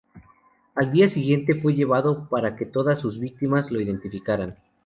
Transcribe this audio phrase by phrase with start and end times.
[0.73, 4.57] Al día siguiente fue llevado para que todas sus víctimas lo identificaran.